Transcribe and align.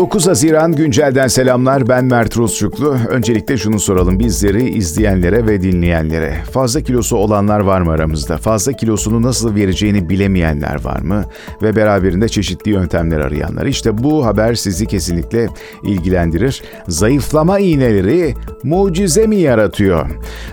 9 0.00 0.28
Haziran 0.28 0.72
güncelden 0.72 1.28
selamlar. 1.28 1.88
Ben 1.88 2.04
Mert 2.04 2.36
Rusçuklu. 2.36 2.96
Öncelikle 3.08 3.56
şunu 3.56 3.80
soralım 3.80 4.18
bizleri 4.18 4.68
izleyenlere 4.68 5.46
ve 5.46 5.62
dinleyenlere. 5.62 6.34
Fazla 6.52 6.80
kilosu 6.80 7.16
olanlar 7.16 7.60
var 7.60 7.80
mı 7.80 7.90
aramızda? 7.90 8.36
Fazla 8.36 8.72
kilosunu 8.72 9.22
nasıl 9.22 9.54
vereceğini 9.54 10.08
bilemeyenler 10.08 10.84
var 10.84 11.00
mı? 11.00 11.24
Ve 11.62 11.76
beraberinde 11.76 12.28
çeşitli 12.28 12.70
yöntemler 12.70 13.18
arayanlar. 13.18 13.66
İşte 13.66 14.02
bu 14.02 14.26
haber 14.26 14.54
sizi 14.54 14.86
kesinlikle 14.86 15.48
ilgilendirir. 15.82 16.62
Zayıflama 16.88 17.58
iğneleri 17.58 18.34
mucize 18.62 19.26
mi 19.26 19.36
yaratıyor? 19.36 20.06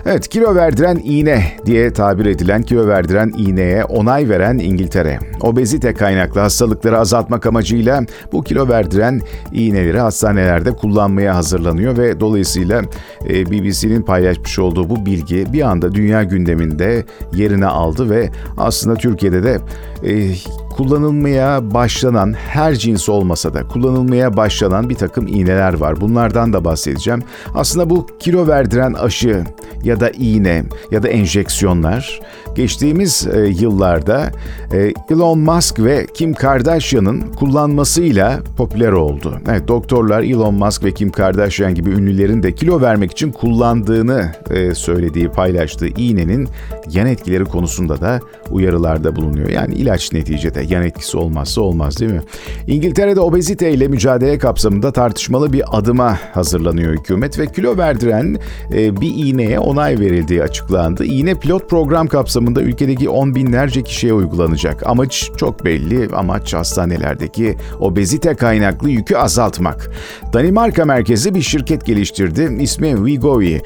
Evet 0.06 0.28
kilo 0.28 0.54
verdiren 0.54 1.00
iğne 1.04 1.52
diye 1.66 1.92
tabir 1.92 2.26
edilen 2.26 2.62
kilo 2.62 2.86
verdiren 2.86 3.32
iğneye 3.36 3.84
onay 3.84 4.28
veren 4.28 4.58
İngiltere. 4.58 5.18
Obezite 5.40 5.94
kaynaklı 5.94 6.40
hastalıkları 6.40 6.98
azaltmak 6.98 7.46
amacıyla 7.46 8.02
bu 8.32 8.44
kilo 8.44 8.68
verdiren 8.68 9.20
iğneleri 9.52 10.00
hastanelerde 10.00 10.70
kullanmaya 10.70 11.36
hazırlanıyor 11.36 11.98
ve 11.98 12.20
dolayısıyla 12.20 12.82
e, 13.28 13.50
BBC'nin 13.50 14.02
paylaşmış 14.02 14.58
olduğu 14.58 14.90
bu 14.90 15.06
bilgi 15.06 15.52
bir 15.52 15.62
anda 15.62 15.94
dünya 15.94 16.22
gündeminde 16.22 17.04
yerini 17.34 17.66
aldı 17.66 18.10
ve 18.10 18.30
aslında 18.56 18.96
Türkiye'de 18.96 19.42
de 19.42 19.58
e, 20.02 20.34
kullanılmaya 20.78 21.74
başlanan 21.74 22.32
her 22.32 22.74
cins 22.74 23.08
olmasa 23.08 23.54
da 23.54 23.68
kullanılmaya 23.68 24.36
başlanan 24.36 24.90
bir 24.90 24.94
takım 24.94 25.26
iğneler 25.26 25.74
var. 25.74 26.00
Bunlardan 26.00 26.52
da 26.52 26.64
bahsedeceğim. 26.64 27.22
Aslında 27.54 27.90
bu 27.90 28.06
kilo 28.18 28.48
verdiren 28.48 28.92
aşı 28.92 29.44
ya 29.84 30.00
da 30.00 30.10
iğne 30.10 30.64
ya 30.90 31.02
da 31.02 31.08
enjeksiyonlar 31.08 32.20
geçtiğimiz 32.54 33.26
e, 33.34 33.40
yıllarda 33.40 34.32
e, 34.72 34.92
Elon 35.10 35.38
Musk 35.38 35.80
ve 35.80 36.06
Kim 36.14 36.34
Kardashian'ın 36.34 37.20
kullanmasıyla 37.20 38.40
popüler 38.56 38.92
oldu. 38.92 39.40
Evet, 39.50 39.68
doktorlar 39.68 40.22
Elon 40.22 40.54
Musk 40.54 40.84
ve 40.84 40.92
Kim 40.92 41.10
Kardashian 41.10 41.74
gibi 41.74 41.90
ünlülerin 41.90 42.42
de 42.42 42.52
kilo 42.52 42.80
vermek 42.80 43.12
için 43.12 43.32
kullandığını 43.32 44.32
e, 44.50 44.74
söylediği, 44.74 45.28
paylaştığı 45.28 45.86
iğnenin 45.86 46.48
yan 46.90 47.06
etkileri 47.06 47.44
konusunda 47.44 48.00
da 48.00 48.20
uyarılarda 48.50 49.16
bulunuyor. 49.16 49.48
Yani 49.48 49.74
ilaç 49.74 50.12
neticede 50.12 50.67
yan 50.70 50.82
etkisi 50.82 51.16
olmazsa 51.16 51.60
olmaz 51.60 52.00
değil 52.00 52.12
mi? 52.12 52.22
İngiltere'de 52.66 53.20
obezite 53.20 53.72
ile 53.72 53.88
mücadele 53.88 54.38
kapsamında 54.38 54.92
tartışmalı 54.92 55.52
bir 55.52 55.78
adıma 55.78 56.18
hazırlanıyor 56.32 56.92
hükümet 56.92 57.38
ve 57.38 57.46
kilo 57.46 57.76
verdiren 57.76 58.36
e, 58.74 59.00
bir 59.00 59.14
iğneye 59.14 59.58
onay 59.58 60.00
verildiği 60.00 60.42
açıklandı. 60.42 61.04
İğne 61.04 61.34
pilot 61.34 61.70
program 61.70 62.06
kapsamında 62.06 62.62
ülkedeki 62.62 63.08
on 63.08 63.34
binlerce 63.34 63.82
kişiye 63.82 64.12
uygulanacak. 64.12 64.86
Amaç 64.86 65.30
çok 65.36 65.64
belli. 65.64 66.08
Amaç 66.16 66.54
hastanelerdeki 66.54 67.56
obezite 67.80 68.34
kaynaklı 68.34 68.90
yükü 68.90 69.16
azaltmak. 69.16 69.90
Danimarka 70.32 70.84
merkezi 70.84 71.34
bir 71.34 71.42
şirket 71.42 71.86
geliştirdi. 71.86 72.56
İsmi 72.60 72.90
Wegovy. 72.96 73.54
E, 73.54 73.60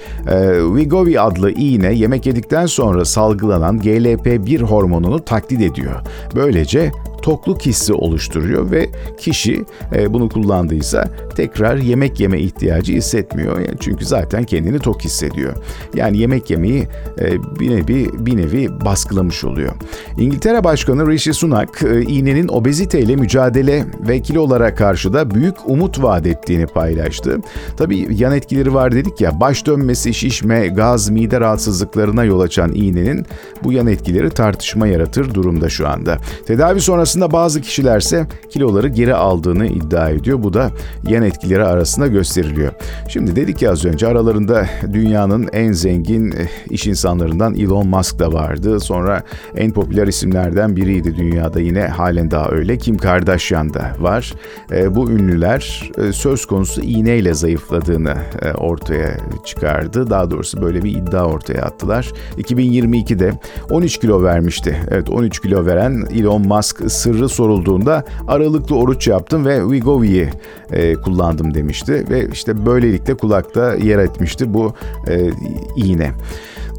Wegovy 0.76 1.18
adlı 1.18 1.50
iğne 1.50 1.92
yemek 1.92 2.26
yedikten 2.26 2.66
sonra 2.66 3.04
salgılanan 3.04 3.78
GLP-1 3.78 4.62
hormonunu 4.62 5.24
taklit 5.24 5.60
ediyor. 5.60 6.00
Böylece 6.34 6.91
tokluk 7.22 7.66
hissi 7.66 7.92
oluşturuyor 7.92 8.70
ve 8.70 8.88
kişi 9.18 9.64
e, 9.94 10.12
bunu 10.12 10.28
kullandıysa 10.28 11.08
tekrar 11.34 11.76
yemek 11.76 12.20
yeme 12.20 12.40
ihtiyacı 12.40 12.92
hissetmiyor. 12.92 13.60
Çünkü 13.80 14.04
zaten 14.04 14.44
kendini 14.44 14.78
tok 14.78 15.04
hissediyor. 15.04 15.52
Yani 15.94 16.18
yemek 16.18 16.50
yemeyi 16.50 16.88
e, 17.18 17.42
bir 17.60 17.70
nevi 17.70 18.08
bir 18.26 18.36
nevi 18.36 18.80
baskılamış 18.84 19.44
oluyor. 19.44 19.72
İngiltere 20.18 20.64
Başkanı 20.64 21.10
Rishi 21.10 21.34
Sunak 21.34 21.82
e, 21.82 22.02
iğnenin 22.02 22.48
obeziteyle 22.48 23.16
mücadele 23.16 23.84
ve 24.08 24.22
kilolara 24.22 24.74
karşı 24.74 25.12
da 25.12 25.30
büyük 25.30 25.54
umut 25.66 26.02
vaat 26.02 26.26
ettiğini 26.26 26.66
paylaştı. 26.66 27.38
Tabii 27.76 28.08
yan 28.10 28.36
etkileri 28.36 28.74
var 28.74 28.92
dedik 28.92 29.20
ya 29.20 29.40
baş 29.40 29.66
dönmesi, 29.66 30.14
şişme, 30.14 30.66
gaz, 30.66 31.10
mide 31.10 31.40
rahatsızlıklarına 31.40 32.24
yol 32.24 32.40
açan 32.40 32.72
iğnenin 32.74 33.26
bu 33.64 33.72
yan 33.72 33.86
etkileri 33.86 34.30
tartışma 34.30 34.86
yaratır 34.86 35.34
durumda 35.34 35.68
şu 35.68 35.88
anda. 35.88 36.18
Tedavi 36.46 36.80
sonrası 36.80 37.11
aslında 37.12 37.32
bazı 37.32 37.60
kişilerse 37.60 38.26
kiloları 38.50 38.88
geri 38.88 39.14
aldığını 39.14 39.66
iddia 39.66 40.10
ediyor. 40.10 40.42
Bu 40.42 40.52
da 40.52 40.70
yan 41.08 41.22
etkileri 41.22 41.64
arasında 41.64 42.06
gösteriliyor. 42.06 42.72
Şimdi 43.08 43.36
dedik 43.36 43.62
ya 43.62 43.70
az 43.70 43.84
önce 43.84 44.06
aralarında 44.06 44.66
dünyanın 44.92 45.48
en 45.52 45.72
zengin 45.72 46.32
eh, 46.32 46.70
iş 46.70 46.86
insanlarından 46.86 47.54
Elon 47.54 47.88
Musk 47.88 48.18
da 48.18 48.32
vardı. 48.32 48.80
Sonra 48.80 49.22
en 49.56 49.70
popüler 49.70 50.06
isimlerden 50.06 50.76
biriydi 50.76 51.16
dünyada 51.16 51.60
yine 51.60 51.82
halen 51.82 52.30
daha 52.30 52.48
öyle. 52.48 52.78
Kim 52.78 52.98
Kardashian 52.98 53.74
da 53.74 53.96
var. 54.00 54.34
Eh, 54.70 54.94
bu 54.94 55.10
ünlüler 55.10 55.90
eh, 55.98 56.12
söz 56.12 56.46
konusu 56.46 56.80
iğneyle 56.80 57.34
zayıfladığını 57.34 58.14
ortaya 58.58 59.16
çıkardı. 59.44 60.10
Daha 60.10 60.30
doğrusu 60.30 60.62
böyle 60.62 60.82
bir 60.82 60.96
iddia 60.96 61.24
ortaya 61.24 61.62
attılar. 61.62 62.12
2022'de 62.38 63.32
13 63.70 63.98
kilo 63.98 64.22
vermişti. 64.22 64.76
Evet 64.90 65.10
13 65.10 65.40
kilo 65.40 65.66
veren 65.66 66.06
Elon 66.14 66.42
Musk 66.42 66.92
sırrı 67.02 67.28
sorulduğunda 67.28 68.04
aralıklı 68.28 68.76
oruç 68.76 69.06
yaptım 69.06 69.46
ve 69.46 69.60
Wegovy'yi 69.60 70.28
e, 70.72 70.94
kullandım 70.94 71.54
demişti 71.54 72.04
ve 72.10 72.28
işte 72.32 72.66
böylelikle 72.66 73.14
kulakta 73.14 73.74
yer 73.74 73.98
etmişti 73.98 74.54
bu 74.54 74.74
e, 75.08 75.30
iğne. 75.76 76.12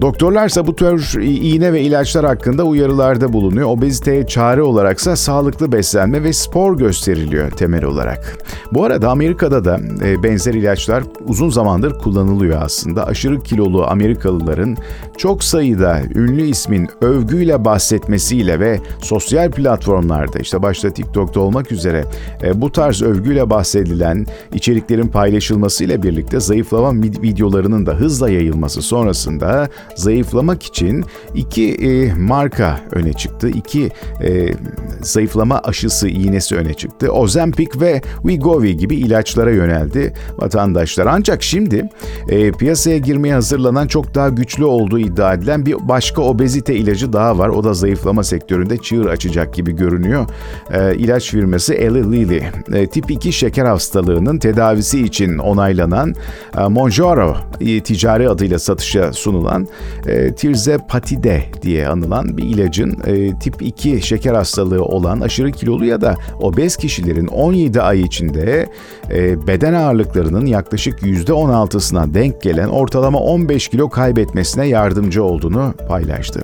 Doktorlarsa 0.02 0.68
bu 0.68 0.76
tür 0.76 1.22
iğne 1.22 1.74
ve 1.74 1.82
ilaçlar 1.82 2.26
hakkında 2.26 2.64
uyarılarda 2.64 3.34
bulunuyor. 3.34 3.70
Obeziteye 3.70 4.28
çare 4.28 4.62
olaraksa 4.62 5.16
sağlıklı 5.16 5.72
beslenme 5.72 6.24
ve 6.24 6.34
spor 6.34 6.78
gösteriliyor 6.78 7.52
temel 7.52 7.84
olarak. 7.84 8.38
Bu 8.72 8.84
arada 8.84 9.10
Amerika'da 9.10 9.66
da 9.66 9.80
e, 10.06 10.24
benzer 10.24 10.54
ilaçlar 10.54 11.04
uzun 11.28 11.50
zamandır 11.50 12.00
kullanılıyor 12.00 12.62
aslında. 12.62 13.08
Aşırı 13.08 13.42
kilolu 13.42 13.86
Amerikalıların 13.86 14.78
çok 15.18 15.44
sayıda 15.44 16.00
ünlü 16.16 16.42
ismin 16.42 16.90
övgüyle 17.02 17.66
bahsetmesiyle 17.66 18.60
ve 18.60 18.80
sosyal 19.02 19.52
platformlarda 19.52 20.40
işte 20.40 20.62
başta 20.62 20.90
TikTok'ta 20.90 21.40
olmak 21.40 21.72
üzere 21.72 22.06
e, 22.44 22.62
bu 22.62 22.72
tarz 22.72 23.02
övgüyle 23.02 23.50
bahsedilen 23.50 24.26
içeriklerin 24.54 25.08
paylaşılmasıyla 25.08 26.04
birlikte 26.04 26.40
zayıflama 26.40 26.94
videolarının 27.04 27.86
da 27.86 27.94
hızla 27.94 28.30
yayılması 28.30 28.82
sonrasında 28.82 29.70
zayıflamak 29.96 30.64
için 30.64 31.06
iki 31.36 31.74
e, 31.74 32.14
marka 32.14 32.80
öne 32.92 33.14
çıktı. 33.14 33.50
İki 33.50 33.90
e, 34.24 34.54
zayıflama 35.02 35.60
aşısı 35.60 36.08
iğnesi 36.08 36.56
öne 36.56 36.74
çıktı. 36.74 37.12
Ozempic 37.12 37.80
ve 37.80 38.02
Wegovy 38.22 38.72
gibi 38.72 38.96
ilaçlara 38.96 39.52
yöneldi 39.52 40.14
vatandaşlar. 40.38 41.06
Ancak 41.06 41.44
şimdi 41.44 41.90
e, 42.30 42.52
piyasaya 42.52 42.98
girmeye 42.98 43.34
hazırlanan 43.34 43.88
çok 43.88 44.16
daha 44.16 44.30
güçlü 44.30 44.66
olduğu 44.66 45.00
iddia 45.00 45.34
edilen 45.34 45.66
bir 45.66 45.76
başka 45.88 46.22
obezite 46.22 46.76
ilacı 46.76 47.14
daha 47.14 47.38
var. 47.38 47.50
O 47.50 47.64
da 47.64 47.74
zayıflama 47.74 48.24
sektöründe 48.24 48.78
çığır 48.78 49.06
açacak 49.06 49.54
gibi 49.54 49.76
görünüyor. 49.76 50.28
E, 50.72 50.96
ilaç 50.96 51.32
firması 51.32 51.74
Eli 51.74 52.12
Lilly. 52.12 52.42
E, 52.74 52.88
tip 52.88 53.12
2 53.12 53.34
şeker 53.34 53.66
hastalığının 53.66 54.38
tedavisi 54.38 55.04
için 55.04 55.38
onaylanan 55.38 56.14
e, 56.58 56.62
Monjaro 56.62 57.38
e, 57.62 57.84
ticari 57.84 58.30
adıyla 58.30 58.60
satışa 58.60 59.14
sunulan 59.14 59.68
e, 60.08 60.36
tirzepatide 60.36 61.44
diye 61.62 61.88
anılan 61.88 62.38
bir 62.38 62.44
ilacın 62.44 62.98
e, 63.06 63.40
tip 63.40 63.62
2 63.62 64.02
şeker 64.02 64.34
hastalığı 64.34 64.84
olan 64.84 65.20
aşırı 65.20 65.52
kilolu 65.52 65.86
ya 65.86 66.02
da 66.02 66.16
obez 66.42 66.78
kişilerin 66.78 67.28
17 67.28 67.82
ay 67.82 68.02
içinde 68.02 68.70
e, 69.12 69.48
beden 69.48 69.74
ağırlıklarının 69.74 70.46
yaklaşık 70.46 71.02
%16'sına 71.02 72.14
denk 72.14 72.42
gelen 72.42 72.68
ortalama 72.68 73.20
15 73.20 73.68
kilo 73.68 73.90
kaybetmesine 73.90 74.68
yardımcı 74.68 75.24
olduğunu 75.24 75.74
paylaştı. 75.88 76.42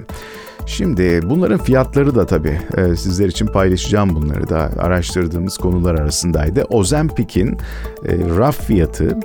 Şimdi 0.69 1.21
bunların 1.23 1.57
fiyatları 1.57 2.15
da 2.15 2.25
tabii 2.25 2.59
e, 2.77 2.95
sizler 2.95 3.27
için 3.27 3.45
paylaşacağım 3.45 4.15
bunları 4.15 4.49
da 4.49 4.71
araştırdığımız 4.77 5.57
konular 5.57 5.95
arasındaydı. 5.95 6.63
Ozempic'in 6.63 7.57
e, 8.05 8.17
raf 8.37 8.65
fiyatı 8.65 9.19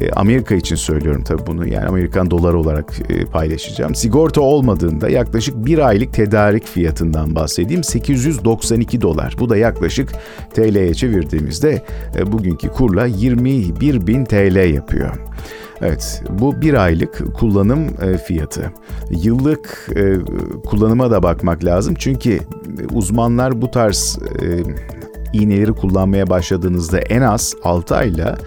e, 0.00 0.10
Amerika 0.10 0.54
için 0.54 0.76
söylüyorum 0.76 1.24
tabii 1.24 1.46
bunu 1.46 1.68
yani 1.68 1.86
Amerikan 1.86 2.30
doları 2.30 2.58
olarak 2.58 2.94
paylaşacağım. 3.32 3.94
Sigorta 3.94 4.40
olmadığında 4.40 5.08
yaklaşık 5.08 5.66
bir 5.66 5.78
aylık 5.78 6.12
tedarik 6.12 6.66
fiyatından 6.66 7.34
bahsedeyim 7.34 7.84
892 7.84 9.00
dolar. 9.00 9.36
Bu 9.38 9.48
da 9.48 9.56
yaklaşık 9.56 10.12
TL'ye 10.54 10.94
çevirdiğimizde 10.94 11.82
bugünkü 12.26 12.68
kurla 12.68 13.06
21 13.06 14.06
bin 14.06 14.24
TL 14.24 14.72
yapıyor. 14.74 15.10
Evet, 15.82 16.22
bu 16.30 16.60
bir 16.60 16.74
aylık 16.74 17.34
kullanım 17.34 17.86
e, 18.02 18.18
fiyatı. 18.18 18.72
Yıllık 19.10 19.88
e, 19.96 20.14
kullanıma 20.66 21.10
da 21.10 21.22
bakmak 21.22 21.64
lazım 21.64 21.94
çünkü 21.98 22.40
uzmanlar 22.92 23.62
bu 23.62 23.70
tarz 23.70 24.18
e, 24.42 24.46
iğneleri 25.32 25.72
kullanmaya 25.72 26.30
başladığınızda 26.30 26.98
en 26.98 27.22
az 27.22 27.54
6 27.64 27.96
ayla 27.96 28.38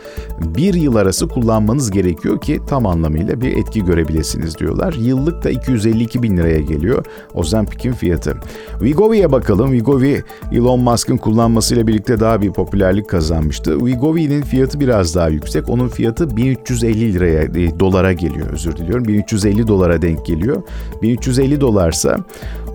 1 0.42 0.74
yıl 0.74 0.96
arası 0.96 1.28
kullanmanız 1.28 1.92
gerekiyor 1.92 2.42
ki 2.42 2.60
tam 2.68 2.86
anlamıyla 2.86 3.42
bir 3.42 3.58
etki 3.58 3.86
görebilirsiniz 3.86 4.58
diyorlar. 4.58 4.94
Yıllık 4.94 5.44
da 5.44 5.50
252 5.50 6.24
bin 6.24 6.38
liraya 6.38 6.60
geliyor 6.60 7.06
Ozempic'in 7.34 7.94
fiyatı. 7.94 8.38
Wegovy'ye 8.80 9.32
bakalım. 9.32 9.72
Wegovy 9.72 10.16
Elon 10.52 10.80
Musk'ın 10.80 11.18
kullanmasıyla 11.18 11.88
birlikte 11.88 12.20
daha 12.20 12.42
bir 12.42 12.54
popülerlik 12.54 13.10
kazanmıştı. 13.10 13.78
Wegovy'nin 13.80 14.42
fiyatı 14.42 14.80
biraz 14.80 15.16
daha 15.16 15.30
yüksek. 15.30 15.70
Onun 15.70 15.88
fiyatı 15.88 16.38
1350 16.38 17.14
liraya, 17.14 17.42
e, 17.42 17.80
dolara 17.80 18.14
geliyor 18.14 18.50
özür 18.54 18.78
diliyorum. 18.78 19.06
1350 19.08 19.68
dolara 19.68 20.02
denk 20.02 20.26
geliyor. 20.26 20.64
1350 21.02 21.62
dolarsa 21.62 22.18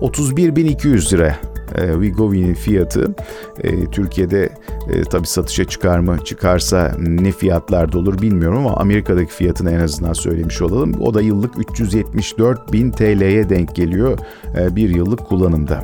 31.200 0.01 1.13
lira 1.13 1.35
e, 1.75 2.53
fiyatı 2.53 3.15
e, 3.63 3.85
Türkiye'de 3.85 4.49
e, 4.89 5.01
tabii 5.01 5.27
satışa 5.27 5.65
çıkar 5.65 5.99
mı 5.99 6.17
çıkarsa 6.25 6.95
ne 6.99 7.31
fiyatlarda 7.31 7.99
olur 7.99 8.21
bilmiyorum 8.21 8.57
ama 8.57 8.75
Amerika'daki 8.75 9.33
fiyatını 9.33 9.71
en 9.71 9.79
azından 9.79 10.13
söylemiş 10.13 10.61
olalım. 10.61 10.93
O 11.01 11.13
da 11.13 11.21
yıllık 11.21 11.59
374 11.59 12.73
bin 12.73 12.91
TL'ye 12.91 13.49
denk 13.49 13.75
geliyor 13.75 14.17
e, 14.59 14.75
bir 14.75 14.89
yıllık 14.89 15.25
kullanımda. 15.25 15.83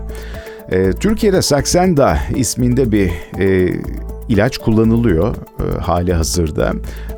E, 0.71 0.91
Türkiye'de 0.91 1.41
Saxenda 1.41 2.17
isminde 2.35 2.91
bir 2.91 3.11
e, 3.39 3.73
ilaç 4.29 4.57
kullanılıyor 4.57 5.35
e, 5.35 5.79
hali 5.79 6.13
hazırda. 6.13 6.73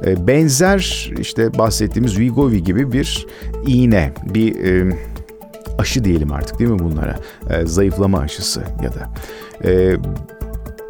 E, 0.06 0.28
benzer 0.28 1.12
işte 1.20 1.58
bahsettiğimiz 1.58 2.12
Wegovy 2.12 2.58
gibi 2.58 2.92
bir 2.92 3.28
iğne, 3.68 4.14
bir 4.34 4.64
e, 4.64 4.98
aşı 5.78 6.04
diyelim 6.04 6.34
artık 6.34 6.60
değil 6.60 6.72
mi 6.72 6.80
bunlara? 6.80 7.16
E, 7.50 7.66
zayıflama 7.66 8.20
aşısı 8.20 8.64
ya 8.84 8.94
da. 8.94 9.10
E, 9.70 9.96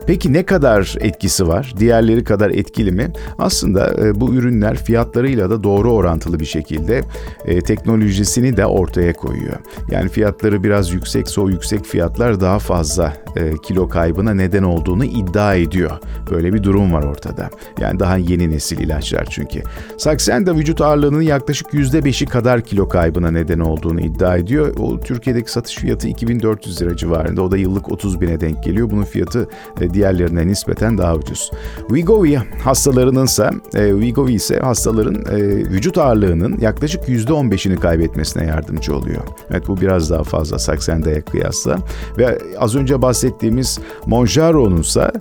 Peki 0.08 0.34
ne 0.34 0.46
kadar 0.46 0.96
etkisi 1.00 1.48
var? 1.48 1.74
Diğerleri 1.78 2.24
kadar 2.24 2.50
etkili 2.50 2.92
mi? 2.92 3.12
Aslında 3.38 3.94
e, 4.02 4.20
bu 4.22 4.34
ürünler 4.34 4.78
fiyatlarıyla 4.78 5.50
da 5.50 5.64
doğru 5.64 5.94
orantılı 5.94 6.40
bir 6.40 6.46
şekilde 6.46 7.02
e, 7.46 7.62
teknolojisini 7.62 8.58
de 8.58 8.66
ortaya 8.66 9.14
koyuyor. 9.14 9.58
Yani 9.92 10.10
fiyatları 10.10 10.64
biraz 10.64 10.94
yüksekse 10.94 11.42
o 11.42 11.50
yüksek 11.50 11.86
fiyatlar 11.86 12.42
daha 12.42 12.60
fazla 12.60 13.14
e, 13.36 13.54
kilo 13.64 13.90
kaybına 13.90 14.34
neden 14.34 14.64
olduğunu 14.64 15.06
iddia 15.06 15.56
ediyor. 15.56 15.92
Böyle 16.32 16.54
bir 16.54 16.64
durum 16.64 16.94
var 16.94 17.04
ortada. 17.04 17.50
Yani 17.80 18.00
daha 18.00 18.18
yeni 18.18 18.50
nesil 18.50 18.80
ilaçlar 18.80 19.28
çünkü. 19.30 19.62
Saxenda 19.98 20.56
vücut 20.56 20.82
ağırlığının 20.82 21.22
yaklaşık 21.22 21.68
%5'i 21.68 22.28
kadar 22.28 22.62
kilo 22.62 22.88
kaybına 22.88 23.32
neden 23.32 23.60
olduğunu 23.60 24.02
iddia 24.02 24.38
ediyor. 24.38 24.76
O 24.80 25.00
Türkiye'deki 25.00 25.52
satış 25.52 25.76
fiyatı 25.76 26.08
2400 26.08 26.82
lira 26.82 26.98
civarında. 26.98 27.42
O 27.42 27.52
da 27.52 27.58
yıllık 27.58 27.92
30 27.92 28.22
bine 28.22 28.40
denk 28.40 28.64
geliyor. 28.64 28.92
Bunun 28.92 29.04
fiyatı 29.04 29.50
diğerlerine 29.96 30.48
nispeten 30.48 30.98
daha 30.98 31.16
ucuz. 31.16 31.52
Wegovy 31.88 32.36
hastalarının 32.64 33.26
ise 33.26 33.50
Wegovy 33.72 34.34
ise 34.34 34.60
hastaların 34.60 35.16
e, 35.16 35.38
vücut 35.48 35.98
ağırlığının 35.98 36.58
yaklaşık 36.60 37.10
%15'ini 37.10 37.78
kaybetmesine 37.78 38.46
yardımcı 38.46 38.96
oluyor. 38.96 39.22
Evet 39.52 39.68
bu 39.68 39.82
biraz 39.82 40.10
daha 40.10 40.24
fazla 40.24 40.60
Saxenda'ya 40.60 41.22
kıyasla. 41.22 41.78
Ve 42.18 42.40
az 42.60 42.76
önce 42.76 43.02
bahsettiğimiz 43.02 43.80
Monjaro'nun 44.06 44.82
ise 44.82 45.12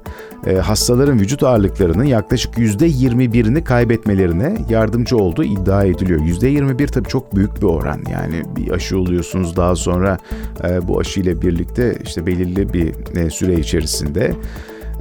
e, 0.47 0.55
hastaların 0.55 1.20
vücut 1.20 1.43
ağırlıklarının 1.43 2.05
yaklaşık 2.05 2.55
%21'ini 2.55 3.65
kaybetmelerine 3.65 4.56
yardımcı 4.69 5.17
olduğu 5.17 5.44
iddia 5.44 5.85
ediliyor. 5.85 6.20
%21 6.20 6.87
tabii 6.87 7.09
çok 7.09 7.37
büyük 7.37 7.62
bir 7.62 7.67
oran. 7.67 8.00
Yani 8.12 8.43
bir 8.56 8.70
aşı 8.70 8.99
oluyorsunuz 8.99 9.56
daha 9.56 9.77
sonra 9.77 10.19
e, 10.65 10.88
bu 10.88 11.00
aşı 11.00 11.20
ile 11.20 11.43
birlikte 11.43 11.99
işte 12.05 12.27
belirli 12.27 12.73
bir 12.73 13.17
e, 13.17 13.31
süre 13.31 13.55
içerisinde 13.55 14.32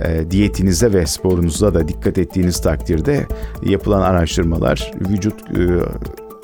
e, 0.04 0.32
diyetinize 0.32 0.94
ve 0.94 1.06
sporunuza 1.06 1.74
da 1.74 1.88
dikkat 1.88 2.18
ettiğiniz 2.18 2.62
takdirde 2.62 3.28
yapılan 3.66 4.02
araştırmalar 4.02 4.92
vücut 5.10 5.42
e, 5.42 5.62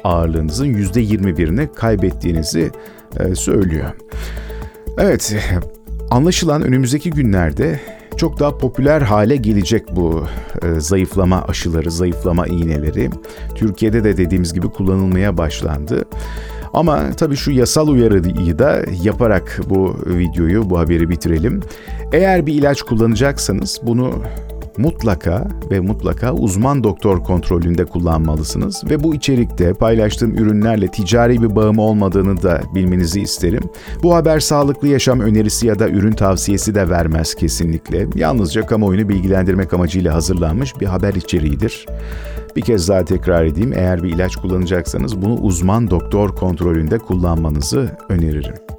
ağırlığınızın 0.03 0.65
%21'ini 0.65 1.73
kaybettiğinizi 1.75 2.71
e, 3.19 3.35
söylüyor. 3.35 3.89
Evet, 4.97 5.35
anlaşılan 6.09 6.61
önümüzdeki 6.61 7.09
günlerde 7.09 7.79
çok 8.17 8.39
daha 8.39 8.57
popüler 8.57 9.01
hale 9.01 9.35
gelecek 9.35 9.95
bu 9.95 10.25
e, 10.61 10.79
zayıflama 10.79 11.43
aşıları, 11.43 11.91
zayıflama 11.91 12.47
iğneleri. 12.47 13.09
Türkiye'de 13.55 14.03
de 14.03 14.17
dediğimiz 14.17 14.53
gibi 14.53 14.67
kullanılmaya 14.67 15.37
başlandı. 15.37 16.05
Ama 16.73 17.11
tabii 17.17 17.35
şu 17.35 17.51
yasal 17.51 17.87
uyarıyı 17.87 18.59
da 18.59 18.81
yaparak 19.03 19.61
bu 19.69 19.95
videoyu, 20.05 20.69
bu 20.69 20.79
haberi 20.79 21.09
bitirelim. 21.09 21.61
Eğer 22.13 22.45
bir 22.45 22.53
ilaç 22.53 22.81
kullanacaksanız 22.81 23.79
bunu 23.83 24.13
mutlaka 24.79 25.47
ve 25.71 25.79
mutlaka 25.79 26.33
uzman 26.33 26.83
doktor 26.83 27.23
kontrolünde 27.23 27.85
kullanmalısınız 27.85 28.83
ve 28.89 29.03
bu 29.03 29.15
içerikte 29.15 29.73
paylaştığım 29.73 30.37
ürünlerle 30.37 30.87
ticari 30.87 31.41
bir 31.41 31.55
bağım 31.55 31.79
olmadığını 31.79 32.43
da 32.43 32.61
bilmenizi 32.75 33.21
isterim. 33.21 33.63
Bu 34.03 34.15
haber 34.15 34.39
sağlıklı 34.39 34.87
yaşam 34.87 35.19
önerisi 35.19 35.67
ya 35.67 35.79
da 35.79 35.89
ürün 35.89 36.11
tavsiyesi 36.11 36.75
de 36.75 36.89
vermez 36.89 37.35
kesinlikle. 37.35 38.07
Yalnızca 38.15 38.65
kamuoyunu 38.65 39.09
bilgilendirmek 39.09 39.73
amacıyla 39.73 40.13
hazırlanmış 40.13 40.79
bir 40.81 40.85
haber 40.85 41.13
içeriğidir. 41.13 41.85
Bir 42.55 42.61
kez 42.61 42.89
daha 42.89 43.05
tekrar 43.05 43.45
edeyim. 43.45 43.73
Eğer 43.75 44.03
bir 44.03 44.09
ilaç 44.09 44.35
kullanacaksanız 44.35 45.21
bunu 45.21 45.33
uzman 45.33 45.89
doktor 45.89 46.35
kontrolünde 46.35 46.97
kullanmanızı 46.97 47.97
öneririm. 48.09 48.78